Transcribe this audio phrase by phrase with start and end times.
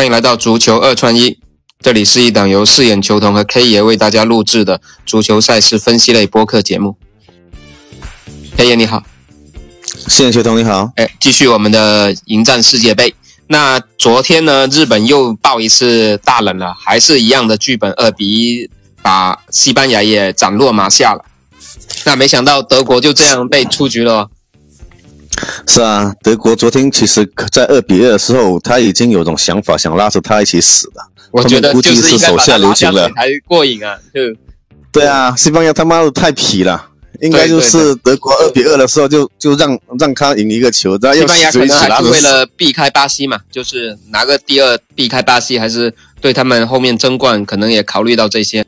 [0.00, 1.38] 欢迎来到足球二串一，
[1.82, 6.96] 这里是一档由四眼球童和 K 爷为大家录制的足球赛事分析类播客节目。
[8.56, 9.02] K 爷你好，
[10.08, 13.14] 四眼球童你好，哎，继续我们的迎战世界杯。
[13.48, 18.70] 那昨天呢，日本又爆一次大冷了，还是一样的剧本，二比一
[19.02, 21.22] 把西班牙也斩落马下了。
[22.06, 24.30] 那没想到德国就这样被出局了。
[25.66, 31.06] 是啊，德国昨天其实，在二比二的时候，他已经有种想法，想拉着他一起死了。
[31.30, 33.96] 我觉得估计是手下留情了，才过瘾啊！
[34.12, 34.20] 就
[34.90, 36.88] 对啊，西班牙他妈的太皮了，
[37.20, 48.66] 应该就是德国二比二的时候就就让让他赢一个球，然后西班牙可能还是为了避开巴西嘛，就是拿个第二避开巴西，还是对他们后面争冠可能也考虑到这些。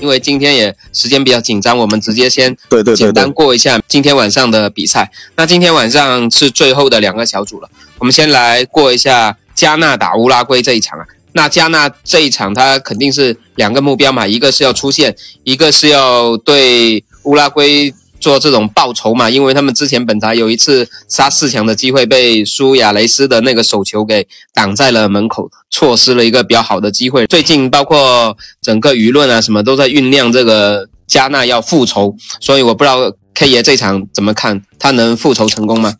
[0.00, 5.10] 因为今天也时间比较紧张，我们直接先对对简单过一下今天晚上的比赛。
[5.36, 11.06] 那今天晚上是最后的两个小组了，我们先来过一下加纳打乌拉圭这一场啊。
[11.32, 17.94] 那加纳这一场，他肯定是两个目标嘛，一个是要出线，一个是要对乌拉圭。
[18.20, 27.26] 做这种报仇嘛，因为他们之前本来有一次杀四强的机会，被苏亚雷斯的那个手球给挡在了门口，错失了一个比较好的机会。
[27.26, 35.94] 最近包括整个舆论啊什么都在酝酿这个加纳要复仇，所以我不知道 K 爷这场怎么看，他能复仇成功吗？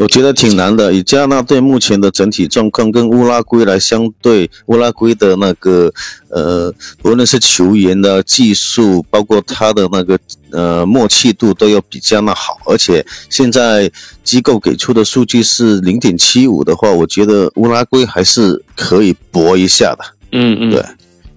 [0.00, 5.92] 我觉得挺难的，以加纳队目前的整体状况跟乌拉圭来相对，乌拉圭的那个
[6.28, 10.18] 呃，无论是球员的技术，包括他的那个
[10.56, 12.58] 呃默契度，都要比加纳好。
[12.64, 13.90] 而且现在
[14.24, 20.04] 机构给出的数据是零点七五的话，我觉得乌拉圭还是可以搏一下的。
[20.32, 20.82] 嗯嗯，对，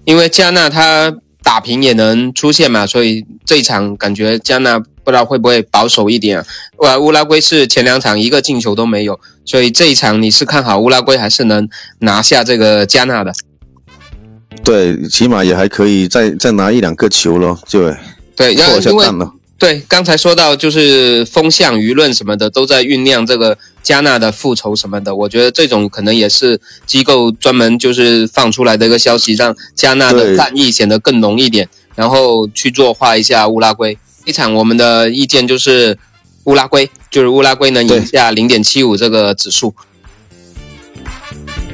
[0.04, 4.82] 因为加纳他打平也能出线嘛，所以这一场感觉加纳。
[5.02, 6.44] 不知道会不会保守一点？
[6.76, 11.66] 哇，乌拉圭是前两场一个进球都没有，所以这一场你是看好乌拉圭还是能
[12.00, 13.32] 拿下这个加纳的？
[14.62, 17.96] 对，起码也还可以再再拿一两个球咯，对
[18.40, 19.26] 对，因为
[19.58, 33.98] 对刚才说到就是风向舆论什么的都在酝酿这个加纳的复仇什么的，我觉得这种可能也是机构专门就是放出来的一个消息，让加纳的战意显得更浓一点，然后去弱化一下乌拉圭。
[34.24, 35.98] 一场我们的意见就是
[36.44, 39.74] 乌拉圭，就是乌拉圭能赢下零点七五这个指数。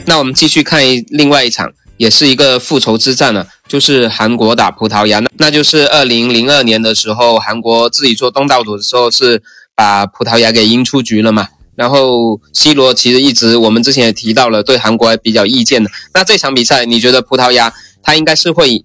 [0.06, 5.18] 那我们继续看另外一场，也是一个复仇之战了，就是韩国打葡萄牙。
[5.20, 9.42] 那那就是二零零二年的时候，韩国自己做东道主的时候是
[9.74, 11.48] 把葡萄牙给赢出局了嘛。
[11.74, 15.90] 然后 C 罗其实一直我们之前也提到了，对韩国还比较意见的。
[16.14, 18.84] 那这场比赛你觉得葡萄牙他应该是会以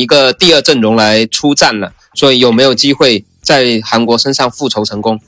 [0.00, 1.92] 一个第二阵容来出战了？
[2.14, 5.20] 所以有没有机会在韩国身上复仇成功？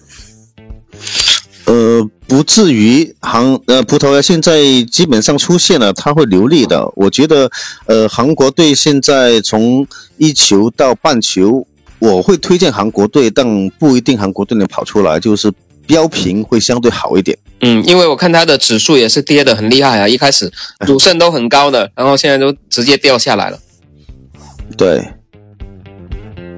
[1.66, 3.14] 呃，不至于。
[3.20, 6.90] 韩呃，葡萄牙现在基本上出现了，他会流利的。
[6.96, 7.50] 我觉得，
[7.86, 9.86] 呃，韩国队现在从
[10.18, 11.66] 一球到半球，
[11.98, 15.52] 我会推荐韩国队，但不一定韩国队能跑出来，就是
[15.86, 17.36] 标平会相对好一点。
[17.60, 20.50] 嗯，因为我看他的指数也是跌的很厉害啊，一开始
[20.84, 23.58] 主胜都很高的，然后现在都直接掉下来了。
[24.76, 25.02] 对。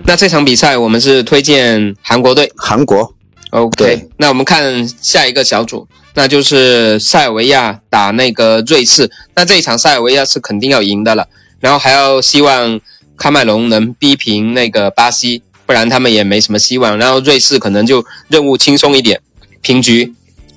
[0.06, 3.14] 那这场比赛我们是推荐韩国队，韩国
[3.54, 4.08] ，OK。
[4.16, 9.10] 那我们看下一个小组，那就是塞尔维亚打那个瑞士。
[9.34, 11.26] 那这一场塞尔维亚是肯定要赢的了，
[11.60, 12.80] 然后还要希望
[13.16, 16.98] 喀麦隆能逼平那个巴西，不然他们也没什么希望。
[16.98, 19.20] 然后瑞士可能就任务轻松一点，
[19.62, 20.12] 平局，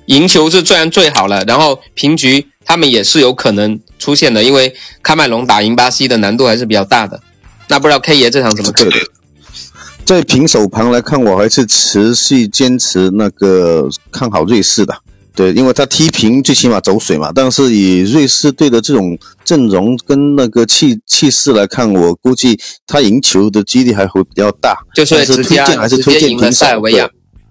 [0.06, 1.44] 赢球是自然最好了。
[1.44, 7.20] 然后平局他们也是有可能出现的，因为喀麦隆打赢巴西的难度还是比较大的。
[7.68, 8.86] 那不知道 K 爷这场怎么看？
[10.08, 14.94] 在平手盘来看，我还是持续坚持那个看好瑞士的。
[15.34, 17.30] 对，因为他踢平最起码走水嘛。
[17.34, 24.78] 但是以瑞士队的这种阵容跟那个气气势来看，我估计他赢球的几率还会比较大。
[24.94, 26.64] 就是推荐还是推荐平手。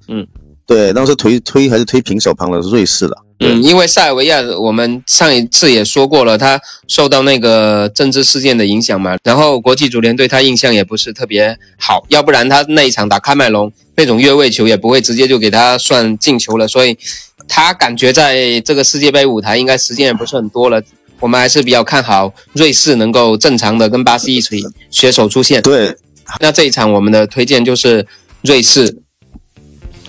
[0.08, 0.26] 嗯，
[0.66, 3.16] 对，当时推推还是推平手盘的瑞士的。
[3.40, 16.98] 嗯，因为塞尔维亚，我们上一次也说过了，他受到那个政治事件的影响嘛，然后国际足联对他印象也不是特别好，要不然他那一场打喀麦隆那种越位球也不会直接就给他算进球了，所以
[17.48, 20.82] 他感觉在这个世界杯舞台应该时间也不是很多了，
[21.20, 25.62] 我们还是比较看好瑞士能够正常的跟巴西一起携手出线。
[25.62, 25.96] 对，
[26.40, 28.08] 那这一场我们的推荐就是
[28.42, 28.98] 瑞士。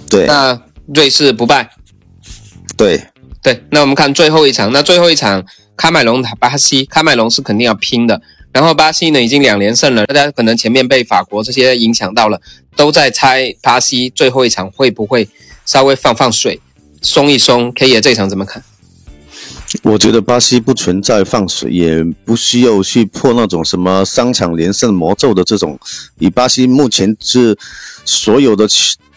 [0.08, 0.58] 对，那
[0.94, 1.69] 瑞士不败。
[2.75, 3.02] 对。
[3.48, 4.70] 对，那我们看最后一场。
[4.74, 5.42] 那最后一场，
[5.74, 8.20] 喀麦隆打巴西，喀麦隆是肯定要拼的。
[8.52, 10.04] 然后巴西呢，已经两连胜了。
[10.04, 12.38] 大家可能前面被法国这些影响到了，
[12.76, 15.26] 都在猜巴西最后一场会不会
[15.64, 16.60] 稍微放放水，
[17.00, 17.72] 松一松。
[17.72, 18.62] K 爷这场怎么看？
[19.82, 25.78] 我觉得巴西不存在放水，也不需要去破那种什么三场连胜魔咒的这种。
[26.18, 27.56] 以巴西目前是
[28.04, 28.66] 所有的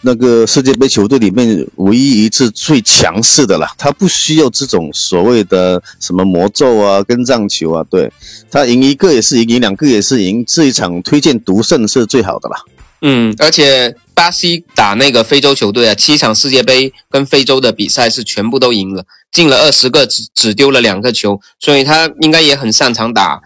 [0.02, 7.84] 那个世界杯球队里面唯一一次最强势的了，他不需要这种所谓的什么魔咒啊、跟让球啊。
[7.88, 8.12] 对
[8.50, 12.56] 他赢一个也是赢，赢两个也是赢，这一场推荐独胜是最好的了。
[13.02, 23.40] 嗯，而且巴西打那个非洲球队啊，七场世界杯跟非洲的比赛是全部都赢了，进了二十个，只只丢了两个球，所以他应该也很擅长打，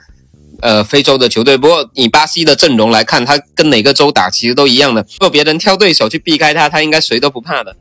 [0.61, 1.57] 呃，非洲的球队。
[1.57, 7.75] 不过以巴西的阵容来看，他跟哪个州打其实都一样的，如果别人挑对手去避开他，他应该谁都不怕的。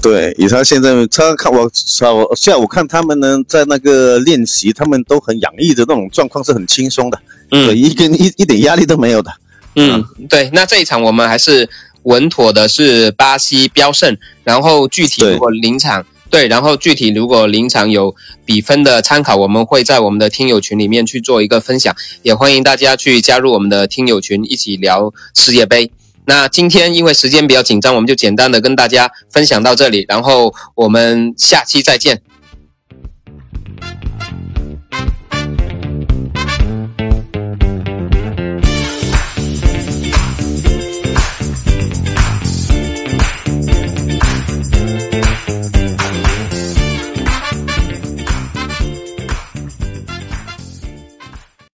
[0.00, 7.20] 对，以他现在，他看我下下午看他们呢，在那个练习，他们都很洋溢的那种状况是很轻松的，
[7.52, 9.30] 嗯，一根一一点压力都没有的。
[9.74, 11.68] 嗯，对，那这一场我们还是
[12.02, 14.16] 稳妥的，是巴西标胜。
[14.44, 18.14] 然后具体如果临场对，然后具体如果临场有
[18.44, 25.90] 比分的参考，我们会在我们的听友群里面去做一个分享，也欢迎大家去加入我们的听友群，一起聊世界杯。
[26.24, 32.22] 那今天因为时间比较紧张，我们就简单的跟大家分享到这里，然后我们下期再见。